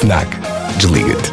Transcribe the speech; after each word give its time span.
FNAC. 0.00 0.28
Desliga-te. 0.76 1.30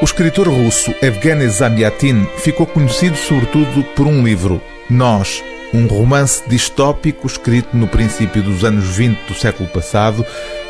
O 0.00 0.04
escritor 0.04 0.48
russo 0.48 0.94
Evgeny 1.00 1.48
Zamyatin 1.48 2.26
ficou 2.38 2.66
conhecido 2.66 3.16
sobretudo 3.16 3.82
por 3.94 4.06
um 4.06 4.22
livro, 4.22 4.60
Nós, 4.90 5.42
um 5.72 5.86
romance 5.86 6.42
distópico 6.46 7.26
escrito 7.26 7.74
no 7.76 7.88
princípio 7.88 8.42
dos 8.42 8.62
anos 8.64 8.84
20 8.96 9.18
do 9.26 9.34
século 9.34 9.68
passado 9.68 10.24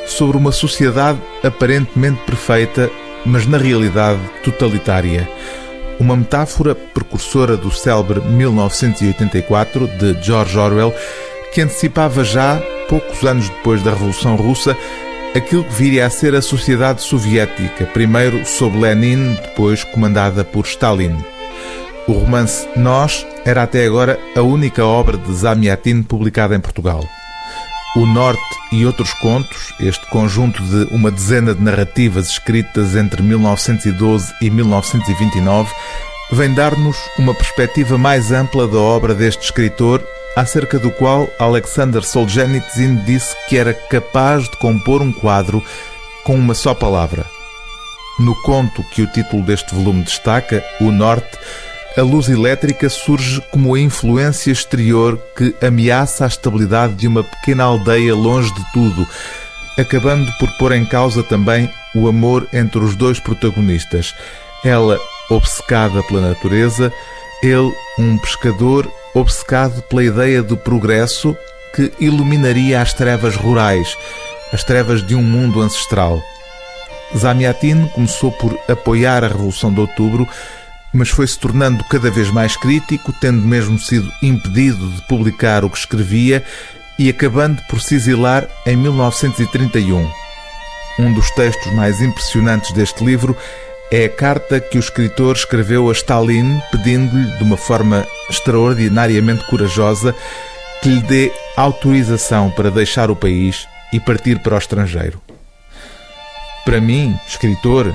sobre 0.06 0.37
uma 0.37 0.52
sociedade 0.52 1.18
aparentemente 1.42 2.20
perfeita, 2.24 2.88
mas 3.24 3.45
na 3.46 3.59
realidade 3.59 4.20
totalitária. 4.45 5.28
Uma 5.98 6.16
metáfora 6.16 6.74
precursora 6.74 7.56
do 7.56 7.73
célebre 7.73 8.20
1984 8.20 9.88
de 9.88 10.23
George 10.23 10.56
Orwell, 10.59 10.95
que 11.56 11.62
antecipava 11.62 12.23
já, 12.23 12.60
poucos 12.87 13.24
anos 13.24 13.48
depois 13.48 13.83
da 13.83 13.91
Revolução 13.91 14.37
Russa, 14.37 14.77
aquilo 15.34 15.65
que 15.65 15.73
viria 15.73 16.05
a 16.05 16.10
ser 16.10 16.34
a 16.34 16.43
sociedade 16.43 17.01
soviética, 17.01 17.87
primeiro 17.87 18.45
sob 18.45 18.79
Lenin, 18.79 19.32
depois 19.37 19.82
comandada 19.82 20.45
por 20.45 20.66
Stalin. 20.66 21.16
O 22.07 22.13
romance 22.13 22.68
Nós 22.76 23.26
era 23.43 23.63
até 23.63 23.87
agora 23.87 24.21
a 24.37 24.43
única 24.43 24.85
obra 24.85 25.16
de 25.16 25.32
Zamyatin 25.32 26.02
publicada 26.02 26.54
em 26.54 26.60
Portugal. 26.60 27.02
O 27.96 28.04
Norte 28.04 28.43
e 28.70 28.85
outros 28.85 29.15
contos, 29.15 29.73
este 29.80 30.04
conjunto 30.10 30.63
de 30.63 30.95
uma 30.95 31.10
dezena 31.10 31.54
de 31.54 31.63
narrativas 31.63 32.29
escritas 32.29 32.95
entre 32.95 33.23
1912 33.23 34.30
e 34.43 34.51
1929, 34.51 35.73
vem 36.32 36.52
dar-nos 36.52 36.98
uma 37.18 37.32
perspectiva 37.32 37.96
mais 37.96 38.30
ampla 38.30 38.68
da 38.68 38.79
obra 38.79 39.15
deste 39.15 39.43
escritor, 39.43 40.07
acerca 40.37 40.79
do 40.79 40.90
qual 40.90 41.26
Alexander 41.38 42.04
Solzhenitsyn 42.04 42.96
disse 43.06 43.34
que 43.48 43.56
era 43.56 43.73
capaz 43.73 44.45
de 44.45 44.56
compor 44.59 45.01
um 45.01 45.10
quadro 45.10 45.65
com 46.24 46.34
uma 46.34 46.54
só 46.54 46.74
palavra. 46.74 47.24
No 48.18 48.34
conto 48.42 48.84
que 48.84 49.01
o 49.02 49.07
título 49.07 49.42
deste 49.42 49.74
volume 49.74 50.02
destaca, 50.02 50.62
O 50.80 50.92
Norte, 50.92 51.38
a 51.96 52.02
luz 52.02 52.29
elétrica 52.29 52.90
surge 52.90 53.40
como 53.51 53.74
a 53.74 53.80
influência 53.80 54.51
exterior 54.51 55.18
que 55.34 55.54
ameaça 55.64 56.24
a 56.24 56.29
estabilidade 56.29 56.95
de 56.95 57.09
uma 57.09 57.24
pequena 57.24 57.64
aldeia 57.64 58.14
longe 58.14 58.52
de 58.54 58.73
tudo, 58.73 59.07
acabando 59.79 60.30
por 60.38 60.51
pôr 60.59 60.73
em 60.73 60.84
causa 60.84 61.23
também 61.23 61.70
o 61.95 62.07
amor 62.07 62.46
entre 62.52 62.80
os 62.80 62.95
dois 62.95 63.18
protagonistas. 63.18 64.14
Ela, 64.62 64.98
obcecada 65.31 66.03
pela 66.03 66.28
natureza, 66.28 66.92
ele, 67.42 67.72
um 67.98 68.19
pescador 68.19 68.91
obcecado 69.19 69.82
pela 69.82 70.04
ideia 70.04 70.42
do 70.42 70.56
progresso 70.56 71.36
que 71.75 71.92
iluminaria 71.98 72.81
as 72.81 72.92
trevas 72.92 73.34
rurais, 73.36 73.97
as 74.53 74.62
trevas 74.62 75.06
de 75.06 75.14
um 75.14 75.22
mundo 75.22 75.60
ancestral. 75.60 76.20
Zamyatin 77.16 77.86
começou 77.88 78.32
por 78.32 78.58
apoiar 78.69 79.25
a 79.25 79.28
Revolução 79.28 79.72
de 79.72 79.81
Outubro 79.81 80.28
mas 80.96 81.10
foi-se 81.10 81.38
tornando 81.38 81.84
cada 81.84 82.10
vez 82.10 82.30
mais 82.30 82.56
crítico, 82.56 83.12
tendo 83.12 83.42
mesmo 83.42 83.78
sido 83.78 84.10
impedido 84.22 84.88
de 84.91 85.02
publicar 85.02 85.64
o 85.64 85.70
que 85.70 85.78
escrevia 85.78 86.42
e 86.98 87.08
acabando 87.08 87.60
por 87.68 87.80
se 87.80 87.94
exilar 87.94 88.48
em 88.64 88.76
1931. 88.76 90.10
Um 90.98 91.12
dos 91.12 91.30
textos 91.32 91.70
mais 91.74 92.00
impressionantes 92.00 92.72
deste 92.72 93.04
livro 93.04 93.36
é 93.91 94.06
a 94.06 94.08
carta 94.08 94.60
que 94.60 94.76
o 94.76 94.80
escritor 94.80 95.36
escreveu 95.36 95.88
a 95.88 95.92
Stalin 95.92 96.60
pedindo-lhe, 96.72 97.36
de 97.38 97.44
uma 97.44 97.56
forma 97.56 98.06
extraordinariamente 98.28 99.47
corajosa, 99.47 100.14
que 100.82 100.88
lhe 100.88 101.00
dê 101.02 101.32
autorização 101.56 102.50
para 102.50 102.70
deixar 102.70 103.10
o 103.10 103.16
país 103.16 103.66
e 103.92 104.00
partir 104.00 104.41
para 104.41 104.56
o 104.56 104.58
estrangeiro. 104.58 105.20
Para 106.64 106.80
mim, 106.80 107.16
escritor, 107.28 107.94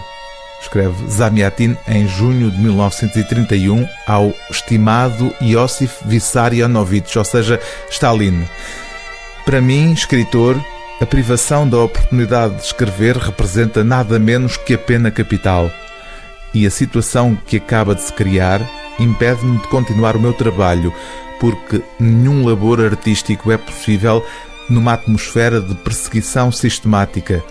escreve 0.62 1.08
Zamyatin 1.10 1.76
em 1.88 2.08
junho 2.08 2.50
de 2.50 2.58
1931 2.58 3.88
ao 4.08 4.34
estimado 4.50 5.34
Iosif 5.42 5.98
Vissarionovich, 6.06 7.18
ou 7.18 7.26
seja, 7.26 7.60
Stalin. 7.90 8.46
Para 9.44 9.60
mim, 9.60 9.92
escritor, 9.92 10.56
a 11.02 11.06
privação 11.08 11.68
da 11.68 11.80
oportunidade 11.80 12.58
de 12.58 12.62
escrever 12.62 13.18
representa 13.18 13.84
nada 13.84 14.20
menos 14.20 14.56
que 14.56 14.76
a 14.76 14.78
pena 14.78 15.10
capital. 15.10 15.72
E 16.54 16.68
a 16.68 16.70
situação 16.70 17.36
que 17.36 17.58
acaba 17.58 17.96
de 17.96 18.04
se 18.04 18.14
criar 18.14 18.62
impede-me 19.00 19.58
de 19.58 19.68
continuar 19.68 20.16
o 20.16 20.20
meu 20.20 20.32
trabalho, 20.32 20.94
porque 21.40 21.82
nenhum 22.00 22.46
labor 22.46 22.80
artístico 22.80 23.52
é 23.52 23.58
possível 23.58 24.24
numa 24.70 24.94
atmosfera 24.94 25.60
de 25.60 25.74
perseguição 25.74 26.52
sistemática, 26.52 27.44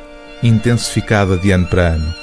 intensificada 0.44 1.36
de 1.36 1.50
ano 1.50 1.66
para 1.66 1.88
ano. 1.88 2.14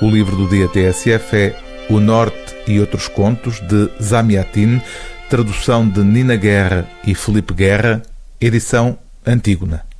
O 0.00 0.08
livro 0.08 0.36
do 0.36 0.46
dia 0.46 0.68
TSF 0.68 1.36
é 1.36 1.60
O 1.90 1.98
Norte 1.98 2.54
e 2.68 2.78
Outros 2.78 3.08
Contos, 3.08 3.58
de 3.58 3.90
Zamyatin, 4.00 4.80
tradução 5.28 5.88
de 5.88 6.04
Nina 6.04 6.36
Guerra 6.36 6.88
e 7.04 7.16
Felipe 7.16 7.52
Guerra, 7.52 8.00
edição 8.40 8.96
Antígona. 9.26 9.93